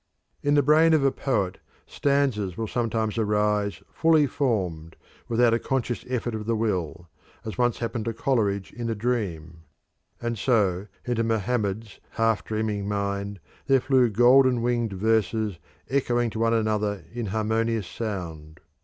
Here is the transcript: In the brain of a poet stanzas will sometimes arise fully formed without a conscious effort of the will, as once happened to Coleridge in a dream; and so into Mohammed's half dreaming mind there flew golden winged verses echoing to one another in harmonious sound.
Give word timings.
In 0.41 0.55
the 0.55 0.63
brain 0.63 0.93
of 0.95 1.03
a 1.03 1.11
poet 1.11 1.59
stanzas 1.85 2.57
will 2.57 2.65
sometimes 2.65 3.19
arise 3.19 3.83
fully 3.93 4.25
formed 4.25 4.95
without 5.27 5.53
a 5.53 5.59
conscious 5.59 6.03
effort 6.09 6.33
of 6.33 6.47
the 6.47 6.55
will, 6.55 7.07
as 7.45 7.59
once 7.59 7.77
happened 7.77 8.05
to 8.05 8.13
Coleridge 8.15 8.73
in 8.73 8.89
a 8.89 8.95
dream; 8.95 9.61
and 10.19 10.39
so 10.39 10.87
into 11.05 11.23
Mohammed's 11.23 11.99
half 12.13 12.43
dreaming 12.43 12.87
mind 12.87 13.39
there 13.67 13.79
flew 13.79 14.09
golden 14.09 14.63
winged 14.63 14.93
verses 14.93 15.59
echoing 15.87 16.31
to 16.31 16.39
one 16.39 16.55
another 16.55 17.03
in 17.13 17.27
harmonious 17.27 17.85
sound. 17.85 18.59